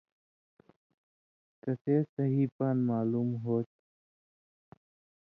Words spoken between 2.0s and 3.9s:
سہی پان٘د معلوم ہو تھی: